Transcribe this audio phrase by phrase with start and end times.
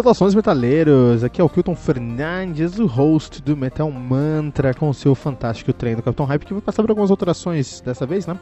[0.00, 5.14] Saudações metaleiros, aqui é o Kilton Fernandes, o host do Metal Mantra, com o seu
[5.14, 8.38] fantástico treino do Capitão Hype, que vai passar por algumas alterações dessa vez, né?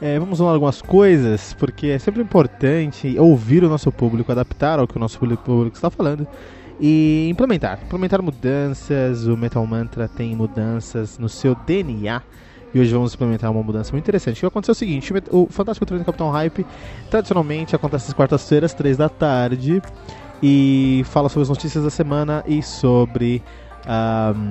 [0.00, 4.88] É, vamos falar algumas coisas, porque é sempre importante ouvir o nosso público, adaptar ao
[4.88, 6.26] que o nosso público está falando
[6.80, 7.78] e implementar.
[7.84, 12.22] Implementar mudanças, o Metal Mantra tem mudanças no seu DNA.
[12.74, 14.38] E hoje vamos implementar uma mudança muito interessante.
[14.38, 16.64] O que aconteceu é o seguinte: o Fantástico Treino do Capitão Hype
[17.10, 19.82] tradicionalmente acontece às quartas-feiras, três da tarde
[20.42, 23.42] e fala sobre as notícias da semana e sobre
[23.86, 24.50] um,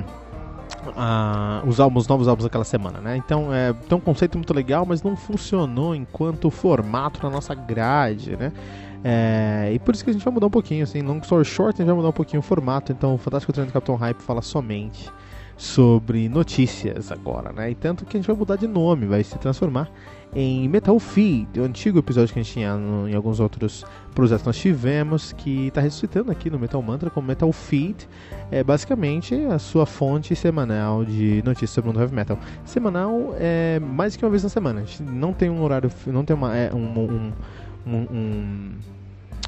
[0.89, 3.17] uh, os álbuns, novos álbuns daquela semana, né?
[3.17, 8.35] Então é tem um conceito muito legal, mas não funcionou enquanto formato na nossa grade,
[8.37, 8.51] né?
[9.03, 11.75] É, e por isso que a gente vai mudar um pouquinho, assim, long story short,
[11.75, 12.91] a gente vai mudar um pouquinho o formato.
[12.91, 15.11] Então, o Fantástico Treino do Capitão Hype fala somente
[15.57, 17.71] sobre notícias agora, né?
[17.71, 19.89] E tanto que a gente vai mudar de nome, vai se transformar
[20.33, 23.83] em Metal Feed, o antigo episódio que a gente tinha no, em alguns outros
[24.15, 28.07] projetos nós tivemos, que está ressuscitando aqui no Metal Mantra como Metal Feed,
[28.49, 32.39] é basicamente a sua fonte semanal de notícias sobre o mundo heavy metal.
[32.63, 36.23] Semanal é mais que uma vez na semana, a gente não tem um horário, não
[36.23, 37.33] tem uma, é, um, um,
[37.85, 38.71] um, um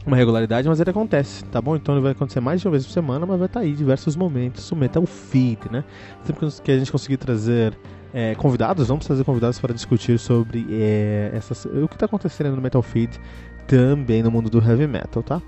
[0.06, 1.78] uma regularidade, mas ele acontece, tá bom?
[1.78, 3.74] Então ele vai acontecer mais de uma vez por semana, mas vai estar tá aí
[3.74, 5.84] diversos momentos, o Metal Feed, né?
[6.26, 7.74] Sempre que a gente conseguir trazer
[8.14, 12.62] é, convidados, vamos trazer convidados para discutir sobre é, essas, o que está acontecendo no
[12.62, 13.20] Metal Feed,
[13.68, 15.42] também no mundo do heavy metal, tá?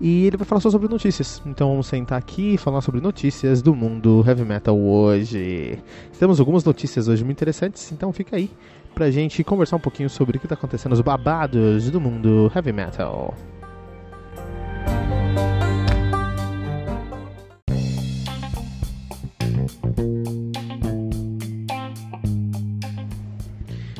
[0.00, 1.42] E ele vai falar só sobre notícias.
[1.46, 5.78] Então vamos sentar aqui e falar sobre notícias do mundo heavy metal hoje.
[6.18, 8.50] Temos algumas notícias hoje muito interessantes, então fica aí
[8.94, 12.72] pra gente conversar um pouquinho sobre o que está acontecendo, os babados do mundo heavy
[12.72, 13.34] metal.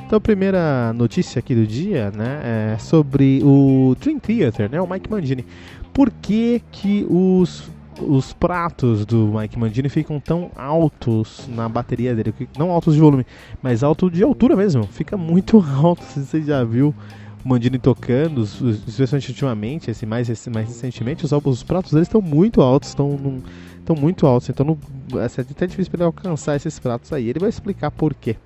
[0.07, 4.89] Então a primeira notícia aqui do dia, né, é sobre o Dream Theater, né, o
[4.89, 5.45] Mike Mangini.
[5.93, 7.69] Por que que os
[8.01, 13.25] os pratos do Mike Mangini ficam tão altos na bateria dele, não altos de volume,
[13.63, 14.85] mas alto de altura mesmo.
[14.85, 16.95] Fica muito alto, se você já viu
[17.43, 22.61] o Mandini tocando, especialmente ultimamente, assim, mais, mais recentemente, os, os pratos deles estão muito
[22.61, 23.41] altos, estão
[23.79, 24.77] estão muito altos, então
[25.15, 27.29] é até difícil para ele alcançar esses pratos aí.
[27.29, 28.37] Ele vai explicar por quê.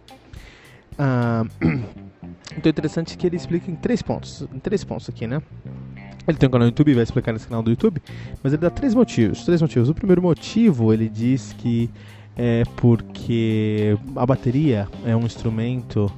[1.02, 1.46] Ah,
[2.52, 4.46] então é interessante que ele explica em três pontos.
[4.54, 5.40] Em três pontos aqui, né?
[6.28, 8.02] Ele tem um canal no YouTube, vai explicar nesse canal do YouTube,
[8.42, 9.42] mas ele dá três motivos.
[9.42, 9.88] Três motivos.
[9.88, 11.88] O primeiro motivo, ele diz que
[12.36, 16.12] é porque a bateria é um instrumento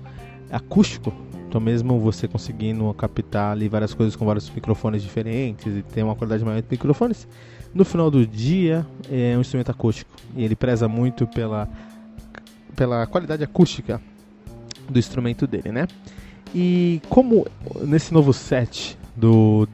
[0.50, 1.14] acústico.
[1.48, 6.16] Então, mesmo você conseguindo captar ali várias coisas com vários microfones diferentes e ter uma
[6.16, 7.28] qualidade maior de microfones,
[7.72, 10.10] no final do dia é um instrumento acústico.
[10.34, 11.68] E ele preza muito pela,
[12.74, 14.00] pela qualidade acústica
[14.88, 15.86] do instrumento dele, né?
[16.54, 17.46] E como
[17.82, 19.68] nesse novo set do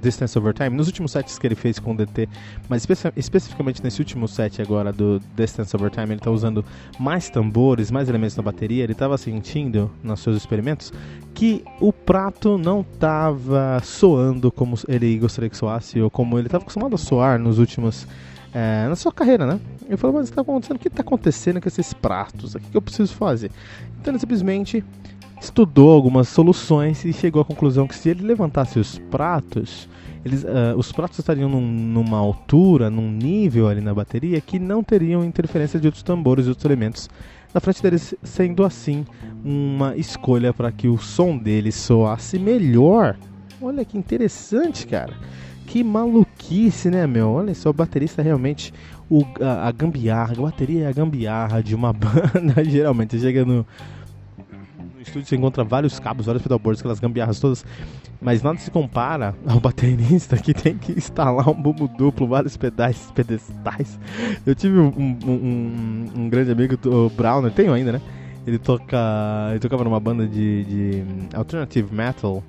[0.00, 2.28] Distance Over Time, nos últimos sets que ele fez com o DT,
[2.68, 6.64] mas espe especificamente nesse último set agora do Distance Over Time, ele está usando
[6.98, 10.92] mais tambores, mais elementos na bateria, ele estava sentindo nos seus experimentos
[11.34, 16.62] que o prato não estava soando como ele gostaria que soasse, ou como ele estava
[16.62, 18.06] acostumado a soar nos últimos
[18.52, 19.60] é, na sua carreira, né?
[19.86, 22.54] Ele falou, mas está acontecendo, o que está acontecendo com esses pratos?
[22.54, 23.50] O que eu preciso fazer?
[24.00, 24.84] Então ele simplesmente
[25.40, 29.88] estudou algumas soluções e chegou à conclusão que se ele levantasse os pratos,
[30.24, 34.82] eles, uh, os pratos estariam num, numa altura, num nível ali na bateria que não
[34.82, 37.10] teriam interferência de outros tambores e outros elementos
[37.52, 39.04] na frente deles, sendo assim
[39.44, 43.16] uma escolha para que o som deles soasse melhor.
[43.60, 45.12] Olha que interessante, cara.
[45.66, 45.84] Que
[46.42, 47.30] maluquice, né, meu?
[47.30, 48.72] Olha só, o baterista é realmente
[49.08, 52.64] o, a, a gambiarra, a bateria é a gambiarra de uma banda.
[52.64, 53.66] Geralmente, você chega no,
[54.94, 57.64] no estúdio, você encontra vários cabos, vários pedalboards, aquelas gambiarras todas.
[58.20, 63.10] Mas nada se compara ao baterista que tem que instalar um bumbo duplo, vários pedais,
[63.14, 63.98] pedestais.
[64.46, 64.92] Eu tive um,
[65.26, 68.00] um, um, grande amigo, o Browner, tenho ainda, né?
[68.46, 68.96] Ele toca.
[69.50, 71.04] Ele tocava numa banda de, de
[71.36, 72.42] alternative metal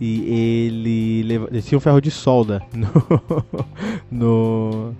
[0.00, 3.44] E ele, leva, tinha um ferro de solda no,
[4.10, 4.94] no,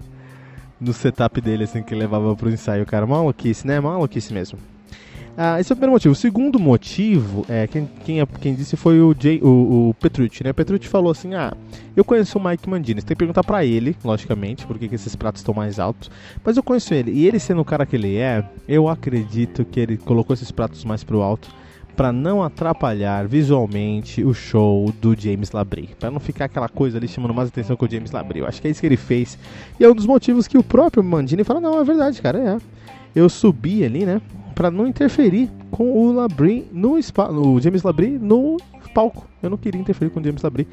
[0.80, 2.86] no setup dele, assim, que levava pro ensaio.
[2.86, 3.78] Cara, maluquice, né?
[3.78, 4.58] Maluquice mesmo.
[5.38, 6.12] Ah, esse é o primeiro motivo.
[6.12, 10.42] O segundo motivo, é, quem, quem, é, quem disse foi o, Jay, o, o Petrucci,
[10.42, 10.50] né?
[10.54, 11.52] Petrucci falou assim, ah,
[11.94, 13.02] eu conheço o Mike Mandini.
[13.02, 16.10] Você tem que perguntar pra ele, logicamente, por que esses pratos estão mais altos.
[16.42, 17.12] Mas eu conheço ele.
[17.12, 20.86] E ele sendo o cara que ele é, eu acredito que ele colocou esses pratos
[20.86, 21.50] mais pro alto
[21.96, 27.08] para não atrapalhar visualmente o show do James Labrie, para não ficar aquela coisa ali
[27.08, 28.40] chamando mais atenção que o James Labrie.
[28.40, 29.38] Eu acho que é isso que ele fez.
[29.80, 32.58] E é um dos motivos que o próprio Mandini fala: "Não, é verdade, cara, é.
[33.14, 34.20] Eu subi ali, né,
[34.54, 36.98] para não interferir com o Labrie no
[37.32, 38.58] no James Labrie no
[38.94, 39.26] palco.
[39.42, 40.68] Eu não queria interferir com o James Labrie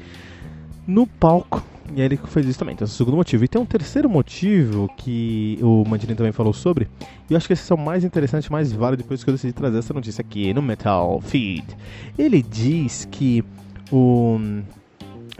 [0.86, 1.62] no palco.
[1.92, 2.74] E aí ele fez isso também.
[2.74, 3.44] Então, esse é o segundo motivo.
[3.44, 6.88] E tem um terceiro motivo que o Mandini também falou sobre.
[7.28, 9.52] E eu acho que esse é o mais interessante, mais válido, depois que eu decidi
[9.52, 11.64] trazer essa notícia aqui no Metal Feed.
[12.18, 13.44] Ele diz que
[13.92, 14.38] o.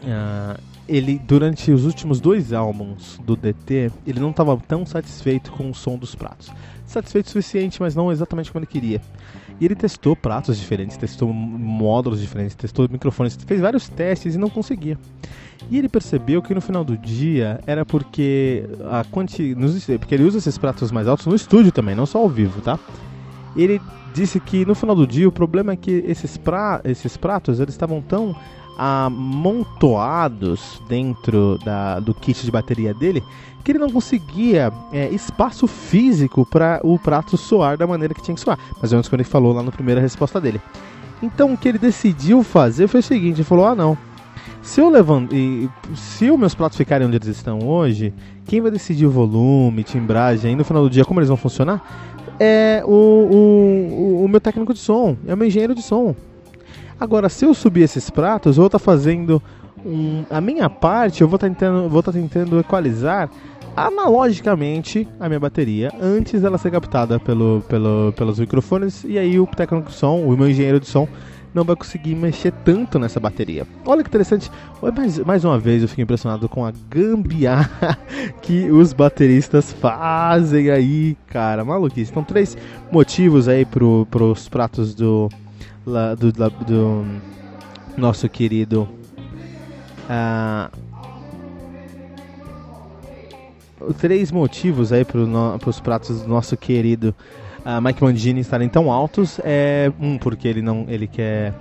[0.02, 5.70] Uh, ele durante os últimos dois álbuns do DT, ele não estava tão satisfeito com
[5.70, 6.52] o som dos pratos
[6.94, 9.00] satisfeito o suficiente, mas não exatamente como ele queria.
[9.60, 14.50] E ele testou pratos diferentes, testou módulos diferentes, testou microfones, fez vários testes e não
[14.50, 14.98] conseguia.
[15.70, 19.56] E ele percebeu que no final do dia era porque a quanti...
[19.98, 22.78] porque ele usa esses pratos mais altos no estúdio também, não só ao vivo, tá?
[23.56, 23.80] Ele
[24.12, 26.80] disse que no final do dia o problema é que esses, pra...
[26.84, 28.36] esses pratos eles estavam tão
[28.76, 33.22] amontoados dentro da, do kit de bateria dele
[33.64, 38.34] que ele não conseguia é, espaço físico para o prato soar da maneira que tinha
[38.34, 38.58] que soar.
[38.80, 40.60] Mas é antes quando ele falou lá na primeira resposta dele.
[41.22, 43.96] Então o que ele decidiu fazer foi o seguinte: ele falou, ah não.
[44.62, 48.12] Se eu levanto, e, se os meus pratos ficarem onde eles estão hoje,
[48.46, 51.82] quem vai decidir o volume, timbragem, e no final do dia como eles vão funcionar,
[52.40, 56.14] é o, o, o meu técnico de som, é o meu engenheiro de som.
[56.98, 59.42] Agora, se eu subir esses pratos, eu vou estar tá fazendo
[59.84, 63.28] um, a minha parte, eu vou estar tá tentando, vou tá tentando equalizar
[63.76, 69.46] analogicamente a minha bateria antes dela ser captada pelo, pelo, pelos microfones e aí o
[69.46, 71.08] técnico de som, o meu engenheiro de som
[71.52, 73.64] não vai conseguir mexer tanto nessa bateria.
[73.86, 74.50] Olha que interessante.
[74.96, 77.96] Mais, mais uma vez eu fico impressionado com a gambiarra
[78.42, 81.64] que os bateristas fazem aí, cara.
[81.64, 82.10] Maluquice.
[82.10, 82.58] Então, três
[82.90, 85.28] motivos aí pro, pros pratos do,
[85.84, 87.06] do, do, do
[87.96, 88.88] nosso querido.
[90.04, 90.70] Uh,
[93.98, 97.14] três motivos aí para no, os pratos do nosso querido
[97.64, 99.40] uh, Mike Mangini estarem tão altos.
[99.42, 101.54] É um porque ele não ele quer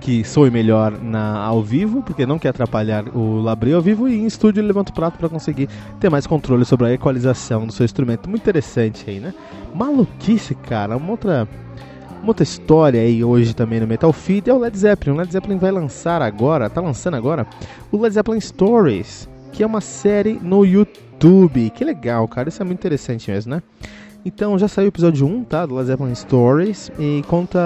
[0.00, 4.14] que soe melhor na, ao vivo, porque não quer atrapalhar o Labrie ao vivo, e
[4.14, 5.68] em estúdio ele levanta o prato para conseguir
[5.98, 8.28] ter mais controle sobre a equalização do seu instrumento.
[8.28, 9.34] Muito interessante aí, né?
[9.74, 10.96] Maluquice, cara.
[10.96, 11.48] Uma outra
[12.26, 15.14] uma outra história aí hoje também no Metal Feed é o Led Zeppelin.
[15.14, 17.46] O Led Zeppelin vai lançar agora, tá lançando agora,
[17.92, 21.70] o Led Zeppelin Stories, que é uma série no YouTube.
[21.70, 23.62] Que legal, cara, isso é muito interessante mesmo, né?
[24.24, 25.64] Então já saiu o episódio 1, tá?
[25.64, 27.60] Do Led Zeppelin Stories e conta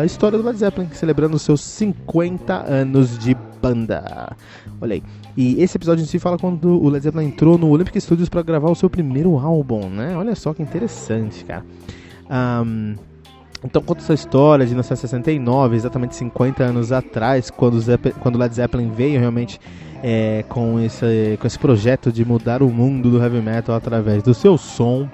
[0.00, 4.36] a história do Led Zeppelin, celebrando os seus 50 anos de banda.
[4.80, 5.02] Olha aí.
[5.36, 8.42] E esse episódio em si fala quando o Led Zeppelin entrou no Olympic Studios para
[8.42, 10.16] gravar o seu primeiro álbum, né?
[10.16, 11.66] Olha só que interessante, cara.
[12.30, 12.94] Um,
[13.64, 18.90] então conta essa história de 1969, exatamente 50 anos atrás, quando, Zeppelin, quando Led Zeppelin
[18.90, 19.60] veio realmente
[20.02, 24.32] é, com, esse, com esse projeto de mudar o mundo do heavy metal através do
[24.34, 25.08] seu som.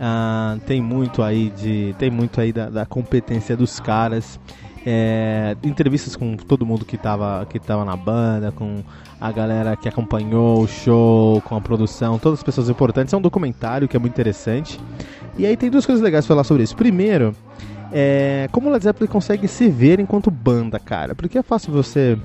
[0.00, 4.38] Ah, tem muito aí de tem muito aí da, da competência dos caras
[4.86, 8.82] é, entrevistas com todo mundo que estava que tava na banda, com
[9.20, 13.12] a galera que acompanhou o show, com a produção, todas as pessoas importantes.
[13.12, 14.78] É um documentário que é muito interessante.
[15.38, 16.76] E aí tem duas coisas legais pra falar sobre isso.
[16.76, 17.34] Primeiro,
[17.92, 21.14] é, como o Led Zeppelin consegue se ver enquanto banda, cara.
[21.14, 22.18] Porque é fácil você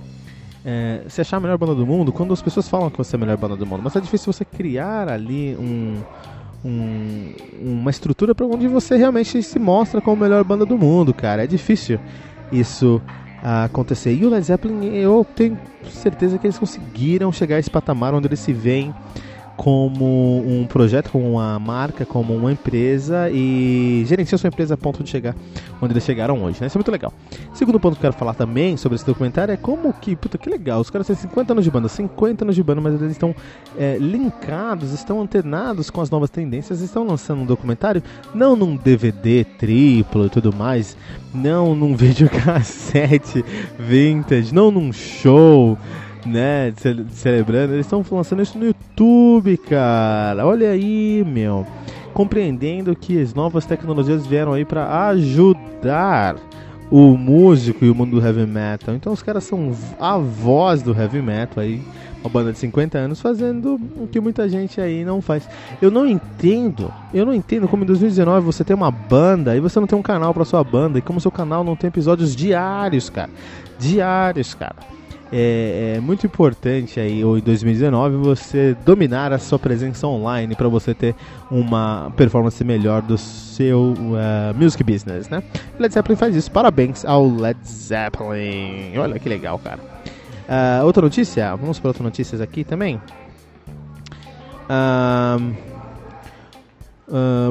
[0.65, 3.17] é, se achar a melhor banda do mundo quando as pessoas falam que você é
[3.17, 3.81] a melhor banda do mundo.
[3.83, 6.01] Mas é difícil você criar ali um,
[6.65, 11.13] um, uma estrutura para onde você realmente se mostra como a melhor banda do mundo,
[11.13, 11.43] cara.
[11.43, 11.99] É difícil
[12.51, 12.99] isso
[13.43, 14.13] acontecer.
[14.13, 15.57] E o Led Zeppelin, eu tenho
[15.89, 18.93] certeza que eles conseguiram chegar a esse patamar onde eles se veem
[19.55, 25.03] como um projeto, como uma marca, como uma empresa e gerenciar sua empresa a ponto
[25.03, 25.35] de chegar
[25.81, 26.59] onde eles chegaram hoje.
[26.61, 26.67] Né?
[26.67, 27.13] Isso é muito legal.
[27.53, 30.49] Segundo ponto que eu quero falar também sobre esse documentário é como que, puta, que
[30.49, 33.35] legal, os caras têm 50 anos de banda, 50 anos de banda, mas eles estão
[33.77, 38.01] é, linkados, estão antenados com as novas tendências, estão lançando um documentário,
[38.33, 40.97] não num DVD triplo e tudo mais,
[41.33, 43.43] não num videocassete
[43.77, 45.77] vintage, não num show
[46.25, 46.73] né,
[47.11, 47.73] celebrando.
[47.73, 50.45] Eles estão lançando isso no YouTube, cara.
[50.45, 51.65] Olha aí, meu.
[52.13, 56.35] Compreendendo que as novas tecnologias vieram aí para ajudar
[56.91, 58.93] o músico e o mundo do heavy metal.
[58.93, 61.81] Então os caras são a voz do heavy metal aí,
[62.21, 65.49] uma banda de 50 anos fazendo o que muita gente aí não faz.
[65.81, 69.79] Eu não entendo, eu não entendo como em 2019 você tem uma banda e você
[69.79, 73.09] não tem um canal para sua banda e como seu canal não tem episódios diários,
[73.09, 73.31] cara.
[73.79, 74.75] Diários, cara
[75.35, 80.67] é, é, muito importante aí, ou em 2019, você dominar a sua presença online para
[80.67, 81.15] você ter
[81.49, 85.41] uma performance melhor do seu uh, music business, né?
[85.79, 86.51] Led Zeppelin faz isso.
[86.51, 88.95] Parabéns ao Led Zeppelin.
[88.95, 89.79] Olha que legal, cara.
[89.81, 93.01] Uh, outra notícia, vamos para outras notícias aqui também.
[94.69, 95.51] Uh,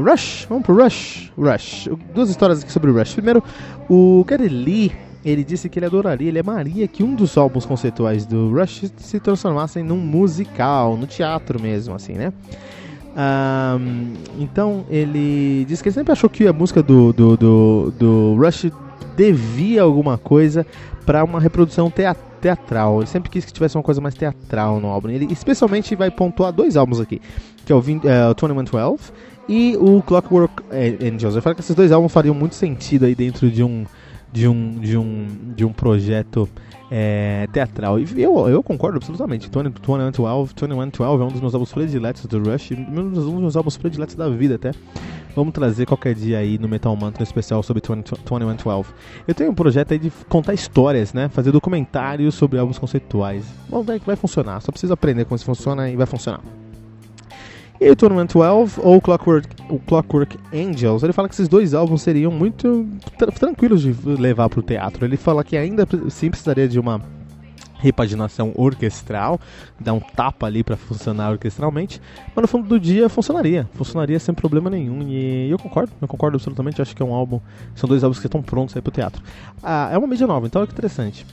[0.08, 1.32] Rush, vamos pro Rush.
[1.36, 1.88] Rush.
[2.14, 3.14] Duas histórias aqui sobre o Rush.
[3.14, 3.42] Primeiro,
[3.90, 4.92] o Gary Lee
[5.24, 9.20] ele disse que ele adoraria, ele amaria que um dos álbuns conceituais do Rush se
[9.20, 12.32] transformassem num musical, no teatro mesmo, assim, né?
[13.14, 18.36] Um, então ele disse que ele sempre achou que a música do, do, do, do
[18.36, 18.70] Rush
[19.16, 20.66] devia alguma coisa
[21.04, 21.92] para uma reprodução
[22.40, 22.98] teatral.
[23.00, 25.10] Ele sempre quis que tivesse uma coisa mais teatral no álbum.
[25.10, 27.20] Ele especialmente vai pontuar dois álbuns aqui,
[27.64, 29.12] que é o, 20, uh, o 2112
[29.48, 31.34] e o Clockwork Angels.
[31.36, 33.84] Eu falo que esses dois álbuns fariam muito sentido aí dentro de um
[34.32, 36.48] de um, de um, de um projeto
[36.90, 37.98] é, teatral.
[37.98, 39.50] E eu, eu concordo absolutamente.
[39.50, 44.14] 2112, 2112 é um dos meus álbuns prediletos do Rush, um dos meus álbuns prediletos
[44.14, 44.72] da vida até.
[45.34, 48.90] Vamos trazer qualquer dia aí no Metal Mantra um especial sobre 2112.
[49.26, 51.28] Eu tenho um projeto aí de contar histórias, né?
[51.30, 53.44] Fazer documentários sobre álbuns conceituais.
[53.70, 54.60] Vamos ver que vai funcionar.
[54.60, 56.42] Só preciso aprender como isso funciona e vai funcionar.
[57.82, 62.00] E o Tournament 12 ou Clockwork, o Clockwork Angels, ele fala que esses dois álbuns
[62.00, 62.86] seriam muito
[63.18, 65.04] tra tranquilos de levar para o teatro.
[65.04, 67.02] Ele fala que ainda sim precisaria de uma
[67.80, 69.40] repaginação orquestral,
[69.80, 72.00] dar um tapa ali para funcionar orquestralmente,
[72.36, 75.02] mas no fundo do dia funcionaria, funcionaria sem problema nenhum.
[75.08, 76.80] E eu concordo, eu concordo absolutamente.
[76.80, 77.40] acho que é um álbum,
[77.74, 79.20] são dois álbuns que estão prontos aí pro teatro.
[79.60, 81.26] Ah, é uma mídia nova, então que interessante.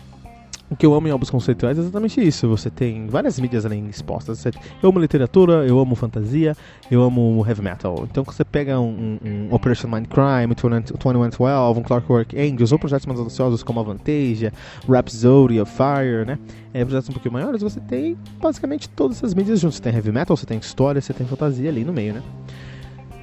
[0.70, 2.48] O que eu amo em álbuns conceituais é exatamente isso.
[2.48, 4.46] Você tem várias mídias ali expostas.
[4.46, 6.56] Eu amo literatura, eu amo fantasia,
[6.92, 8.08] eu amo heavy metal.
[8.10, 13.20] Então você pega um, um, um Operation Mindcrime, 2112, um Clockwork Angels, ou projetos mais
[13.20, 14.54] audaciosos como Avantasia,
[14.88, 16.38] Rhapsody of Fire, né?
[16.72, 19.78] É, projetos um pouquinho maiores, você tem basicamente todas essas mídias juntas.
[19.78, 22.22] Você tem heavy metal, você tem história, você tem fantasia ali no meio, né?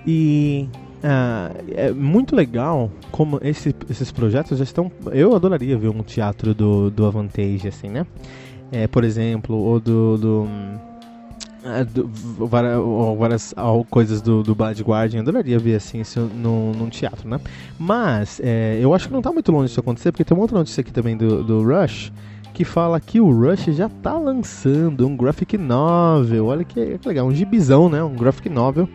[0.05, 0.69] E
[1.03, 4.91] ah, é muito legal como esse, esses projetos já estão.
[5.13, 8.07] Eu adoraria ver um teatro do, do Avantage, assim, né?
[8.73, 10.17] É, por exemplo, ou do.
[10.17, 10.49] do,
[11.65, 12.09] é, do
[12.47, 12.81] várias,
[13.19, 13.55] várias
[13.91, 17.41] coisas do, do Bad Guardian, eu adoraria ver assim isso no, num teatro, né?
[17.79, 20.59] Mas é, eu acho que não está muito longe disso acontecer, porque tem uma outra
[20.59, 22.13] notícia aqui também do, do Rush
[22.55, 26.47] que fala que o Rush já está lançando um graphic novel.
[26.47, 28.03] Olha que, que legal, um gibizão, né?
[28.03, 28.89] Um graphic novel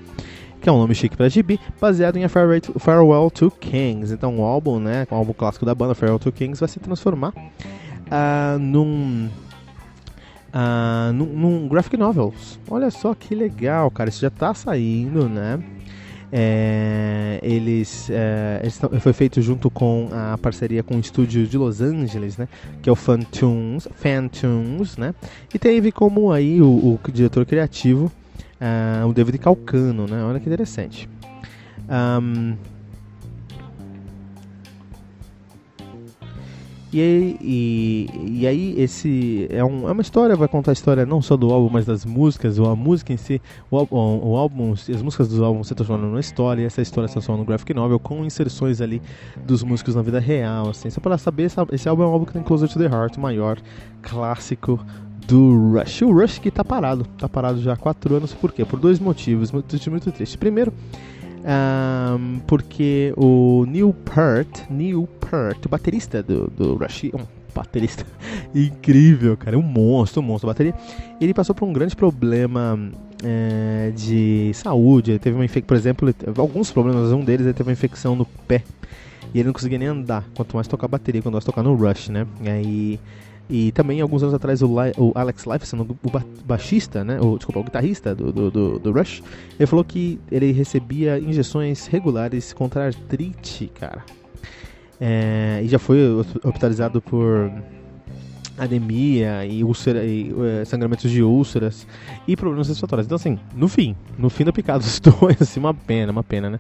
[0.62, 4.14] que é um nome chique para GB, baseado em A Farewell to Kings.
[4.14, 7.34] Então, o álbum, né, o álbum clássico da banda, Farewell to Kings, vai se transformar
[7.36, 9.28] uh, num,
[10.54, 12.60] uh, num, num, graphic novels.
[12.70, 15.60] Olha só que legal, cara, isso já está saindo, né?
[16.34, 21.82] É, eles, é, eles foi feito junto com a parceria com o estúdio de Los
[21.82, 22.48] Angeles, né,
[22.82, 25.14] que é o Fantoons, Fantoons, né,
[25.54, 28.10] e teve como aí o, o diretor criativo
[28.62, 30.24] uh, o David Calcano, né?
[30.24, 31.10] Olha que interessante.
[31.90, 32.56] Um,
[36.94, 41.22] E, e, e, aí esse é, um, é, uma história, vai contar a história não
[41.22, 44.74] só do álbum, mas das músicas, ou a música em si, o, o, o álbum,
[44.74, 47.74] as músicas do álbum se transformam numa história, e essa história se transforma no graphic
[47.74, 49.02] novel com inserções ali
[49.46, 50.90] dos músicos na vida real, assim.
[50.90, 53.22] Só para saber, esse álbum é um álbum que tem Closer to the Heart, o
[53.22, 53.58] maior
[54.02, 54.78] clássico
[55.32, 56.02] do Rush.
[56.02, 58.66] O Rush que tá parado, tá parado já há quatro anos, por quê?
[58.66, 60.38] Por dois motivos, muito, muito triste.
[60.38, 60.74] Primeiro,
[61.40, 68.06] um, porque o Neil Peart, Neil Peart, o baterista do, do Rush, um baterista
[68.54, 70.76] incrível, cara, um monstro, um monstro da bateria,
[71.20, 72.78] ele passou por um grande problema
[73.24, 77.70] é, de saúde, ele teve uma infecção, por exemplo, alguns problemas, um deles ele teve
[77.70, 78.64] uma infecção no pé,
[79.34, 82.10] e ele não conseguia nem andar, quanto mais tocar bateria, quando nós tocar no Rush,
[82.10, 83.00] né, e aí
[83.50, 87.20] e também, alguns anos atrás, o, o Alex Lifeson, o ba baixista, né?
[87.20, 89.22] O, desculpa, o guitarrista do, do, do, do, Rush,
[89.60, 94.04] ele falou que ele recebia injeções regulares contra artrite, cara.
[95.00, 95.98] É, e já foi
[96.44, 97.52] hospitalizado por
[98.58, 101.88] anemia e, úlcera, e uh, sangramentos de úlceras
[102.28, 103.08] e problemas respiratórios.
[103.08, 106.50] Então, assim, no fim, no fim da picada dos dois, assim, uma pena, uma pena,
[106.52, 106.60] né?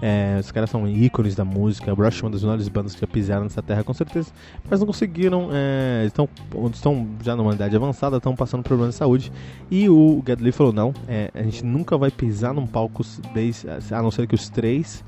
[0.00, 3.06] É, os caras são ícones da música, Rush é uma das melhores bandas que já
[3.06, 4.30] pisaram nessa terra, com certeza,
[4.68, 6.28] mas não conseguiram, é, estão,
[6.72, 9.32] estão já numa idade avançada, estão passando problemas de saúde.
[9.70, 14.02] E o Gedley falou: não, é, a gente nunca vai pisar num palco, desde, a
[14.02, 15.04] não ser que os três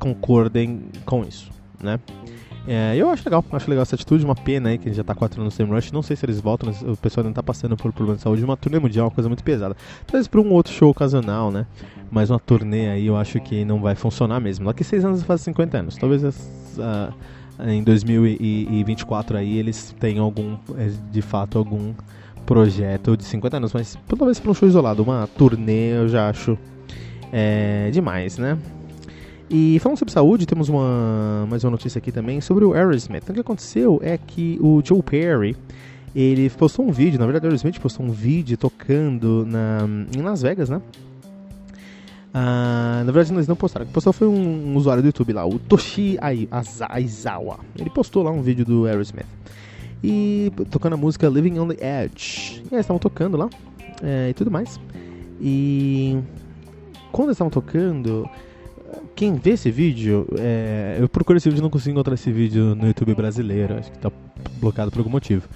[0.00, 2.00] concordem com isso, né?
[2.68, 5.40] É, eu acho legal, acho legal essa atitude, uma pena aí que já tá 4
[5.40, 5.92] anos sem Rush.
[5.92, 8.44] Não sei se eles voltam, o pessoal ainda tá passando por problema de saúde.
[8.44, 9.76] Uma turnê mundial é uma coisa muito pesada.
[10.06, 11.66] Talvez pra um outro show ocasional, né?
[12.10, 14.66] Mas uma turnê aí eu acho que não vai funcionar mesmo.
[14.66, 15.96] Daqui 6 anos faz 50 anos.
[15.96, 17.14] Talvez uh,
[17.68, 21.94] em 2024 aí eles tenham algum, é, de fato, algum
[22.44, 23.72] projeto de 50 anos.
[23.72, 26.58] Mas talvez pra um show isolado, uma turnê eu já acho
[27.32, 28.58] é, demais, né?
[29.48, 33.22] E falando sobre saúde, temos uma, mais uma notícia aqui também sobre o Aerosmith.
[33.22, 35.56] Então, o que aconteceu é que o Joe Perry,
[36.14, 39.86] ele postou um vídeo, na verdade o Aerosmith postou um vídeo tocando na,
[40.16, 40.82] em Las Vegas, né?
[42.34, 45.32] Ah, na verdade eles não postaram, o que postou foi um, um, usuário do YouTube
[45.32, 47.60] lá, o Toshi Aizawa.
[47.78, 49.26] Ele postou lá um vídeo do Aerosmith.
[50.02, 52.62] E tocando a música Living on the Edge.
[52.64, 53.48] E eles estavam tocando lá
[54.02, 54.80] é, e tudo mais.
[55.40, 56.18] E
[57.12, 58.28] quando eles estavam tocando,
[59.14, 62.86] quem vê esse vídeo, é, eu procuro esse vídeo não consigo encontrar esse vídeo no
[62.86, 64.10] YouTube brasileiro, acho que tá
[64.60, 65.48] bloqueado por algum motivo.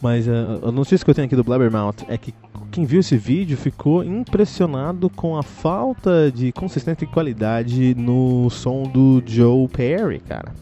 [0.00, 2.32] Mas uh, a notícia que eu tenho aqui do Blabbermouth é que
[2.70, 8.84] quem viu esse vídeo ficou impressionado com a falta de consistência e qualidade no som
[8.84, 10.52] do Joe Perry, cara.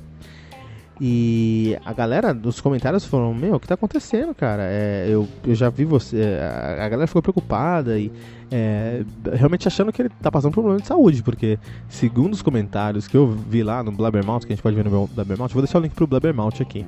[0.98, 4.62] E a galera dos comentários falou: Meu, o que tá acontecendo, cara?
[4.62, 6.38] É, eu, eu já vi você.
[6.40, 8.10] A, a galera ficou preocupada e
[8.50, 12.42] é, realmente achando que ele tá passando por um problema de saúde, porque, segundo os
[12.42, 15.48] comentários que eu vi lá no Blabbermouth, que a gente pode ver no meu Blabbermouth,
[15.48, 16.86] vou deixar o link pro Blabbermouth aqui.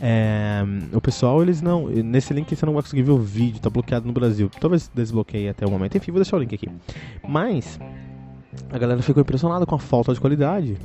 [0.00, 1.88] É, o pessoal, eles não.
[1.88, 4.50] Nesse link você não vai conseguir ver o vídeo, tá bloqueado no Brasil.
[4.60, 5.96] Talvez desbloqueie até o momento.
[5.96, 6.68] Enfim, vou deixar o link aqui.
[7.26, 7.80] Mas
[8.70, 10.76] a galera ficou impressionada com a falta de qualidade.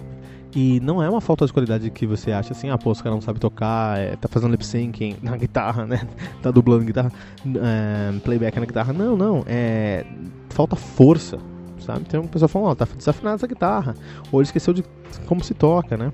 [0.54, 3.16] E não é uma falta de qualidade que você acha assim, ah, pô, os caras
[3.16, 6.06] não sabem tocar, é, tá fazendo lip sync na guitarra, né?
[6.42, 7.12] tá dublando guitarra,
[7.46, 8.92] é, playback na guitarra.
[8.92, 10.06] Não, não, é.
[10.50, 11.38] Falta força,
[11.80, 12.02] sabe?
[12.02, 13.96] Tem um pessoal falando, ó, tá desafinada essa guitarra.
[14.32, 14.84] Ou ele esqueceu de
[15.26, 16.12] como se toca, né?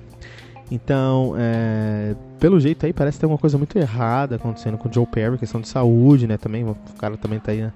[0.69, 5.05] Então, é, pelo jeito aí, parece ter alguma coisa muito errada acontecendo com o Joe
[5.05, 6.37] Perry, questão de saúde, né?
[6.37, 7.69] Também, o cara também tá aí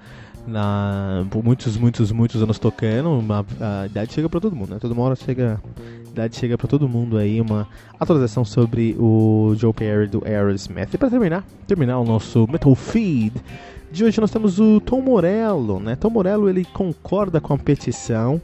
[0.48, 4.78] na, por muitos, muitos, muitos anos tocando, uma, a idade chega para todo mundo, né?
[4.80, 5.62] Toda hora chega,
[6.08, 7.68] a idade chega para todo mundo aí, uma
[8.00, 10.94] atualização sobre o Joe Perry do Aerosmith.
[10.94, 13.34] E para terminar, terminar o nosso Metal Feed
[13.92, 15.98] de hoje nós temos o Tom Morello, né?
[15.98, 18.42] Tom Morello ele concorda com a petição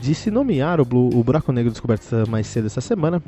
[0.00, 3.22] de se nomear o, Blue, o Buraco Negro descoberto mais cedo essa semana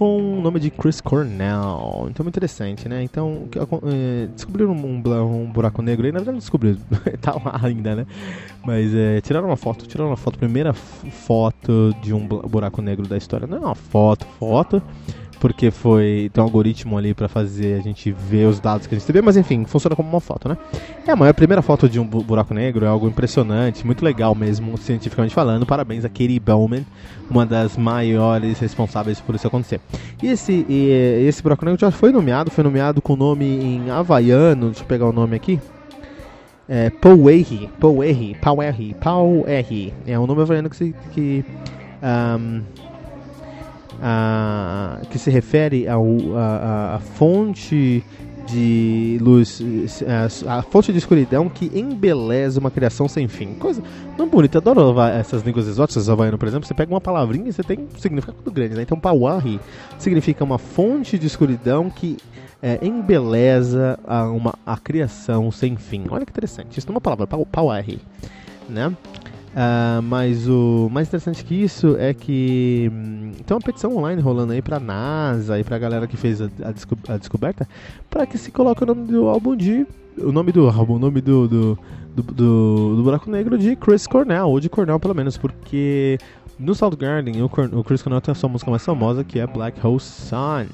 [0.00, 2.06] com o nome de Chris Cornell.
[2.08, 3.02] Então, muito interessante, né?
[3.02, 3.46] Então,
[3.84, 6.10] é, descobriram um, um, buraco negro aí.
[6.10, 6.78] Na verdade, não descobriram,
[7.20, 8.06] tá lá ainda, né?
[8.64, 13.18] Mas é, tiraram uma foto, tiraram uma foto, primeira foto de um buraco negro da
[13.18, 13.46] história.
[13.46, 14.82] Não é uma foto, foto
[15.40, 18.98] porque foi tem um algoritmo ali para fazer a gente ver os dados que a
[18.98, 20.56] gente vê, mas enfim, funciona como uma foto, né?
[21.06, 24.76] É, mas a primeira foto de um buraco negro é algo impressionante, muito legal mesmo,
[24.76, 25.64] cientificamente falando.
[25.64, 26.84] Parabéns a Katie Bowman,
[27.28, 29.80] uma das maiores responsáveis por isso acontecer.
[30.22, 33.90] E esse, e, esse buraco negro já foi nomeado, foi nomeado com o nome em
[33.90, 35.58] havaiano, deixa eu pegar o nome aqui.
[36.68, 39.94] É, Pauerri, Pauerri, Pauerri, Pauerri.
[40.06, 41.44] É um nome havaiano que, que
[42.02, 42.62] um,
[44.02, 48.04] a, que se refere a fonte
[48.46, 49.62] de luz,
[50.46, 53.54] a, a, fonte de escuridão que embeleza uma criação sem fim.
[53.54, 53.82] Coisa
[54.18, 57.62] não bonita, adoro essas línguas exóticas, havaiano, por exemplo, você pega uma palavrinha e você
[57.62, 58.82] tem um significado grande, né?
[58.82, 59.60] Então, Pawahi
[59.98, 62.16] significa uma fonte de escuridão que
[62.62, 66.06] é, embeleza a, uma, a criação sem fim.
[66.10, 68.00] Olha que interessante, isso é uma palavra, Pawahi,
[68.68, 68.94] né?
[69.50, 74.52] Uh, mas o mais interessante que isso é que hum, tem uma petição online rolando
[74.52, 77.68] aí pra NASA e pra galera que fez a, a, desco a descoberta
[78.08, 79.84] para que se coloque o nome do álbum de.
[80.18, 81.78] O nome do álbum, o nome do, do,
[82.14, 86.16] do, do, do buraco negro de Chris Cornell, ou de Cornell pelo menos, porque
[86.56, 89.84] no Soundgarden o, o Chris Cornell tem a sua música mais famosa que é Black
[89.84, 90.66] Hole Sun.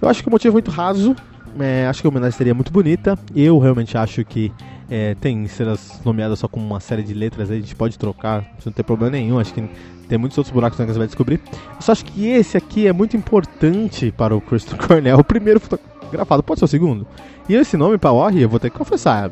[0.00, 1.14] Eu acho que o motivo é muito raso,
[1.60, 3.16] é, acho que a homenagem seria muito bonita.
[3.36, 4.52] Eu realmente acho que
[4.90, 8.44] é, tem cenas nomeadas só com uma série de letras, aí a gente pode trocar,
[8.64, 9.38] não tem problema nenhum.
[9.38, 9.68] Acho que
[10.08, 11.40] tem muitos outros buracos que você vai descobrir.
[11.50, 15.18] Eu só acho que esse aqui é muito importante para o Christopher Cornell.
[15.18, 17.06] O primeiro fotografado, pode ser o segundo.
[17.48, 19.30] E esse nome, Pawari, eu vou ter que confessar.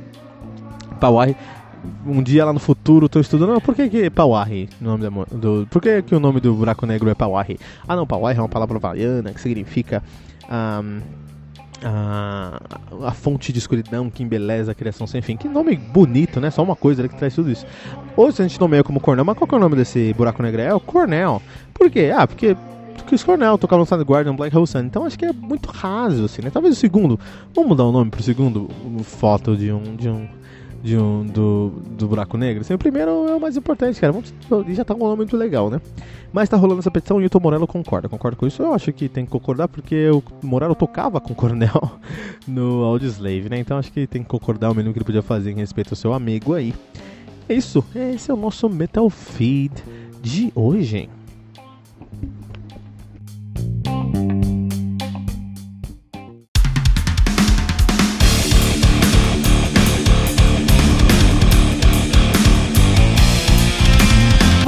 [0.98, 1.36] Pawari,
[2.06, 5.80] um dia lá no futuro estou estudando, por que que Pawari, nome do, do, por
[5.80, 7.58] que que o nome do buraco negro é Pawari?
[7.86, 10.02] Ah não, Pawari é uma palavra havaiana que significa
[10.50, 11.00] um,
[11.84, 12.60] a,
[13.02, 15.36] a fonte de escuridão que embeleza a criação sem fim.
[15.36, 16.50] Que nome bonito, né?
[16.50, 17.66] Só uma coisa que traz tudo isso.
[18.16, 20.60] Ou se a gente nomeia como Cornell, mas qual é o nome desse buraco negro?
[20.60, 21.40] É o Cornell.
[21.74, 22.12] Por quê?
[22.14, 22.56] Ah, porque
[23.06, 24.80] Chris Cornell tocava no Soundgarden Black Hole Sun.
[24.80, 26.50] Então acho que é muito raso, assim, né?
[26.50, 27.18] Talvez o segundo.
[27.54, 28.68] Vamos mudar o nome pro segundo
[29.02, 29.96] foto de um.
[29.96, 30.28] De um
[30.82, 32.62] de um, do, do buraco negro.
[32.62, 34.12] Assim, o primeiro é o mais importante, cara.
[34.12, 34.32] Vamos,
[34.74, 35.80] já tá rolando muito legal, né?
[36.32, 38.08] Mas tá rolando essa petição e o Tom Morello concorda.
[38.08, 38.62] Concordo com isso.
[38.62, 41.98] Eu acho que tem que concordar porque o Morello tocava com o Coronel
[42.46, 43.58] no Audioslave, né?
[43.58, 45.96] Então acho que tem que concordar o mínimo que ele podia fazer em respeito ao
[45.96, 46.74] seu amigo aí.
[47.48, 47.84] É isso.
[47.94, 49.72] Esse é o nosso Metal Feed
[50.22, 51.08] de hoje.